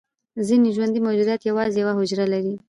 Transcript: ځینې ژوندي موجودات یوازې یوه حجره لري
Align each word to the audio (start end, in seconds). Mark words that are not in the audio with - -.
ځینې 0.47 0.69
ژوندي 0.75 0.99
موجودات 1.07 1.41
یوازې 1.49 1.77
یوه 1.81 1.93
حجره 1.99 2.25
لري 2.33 2.53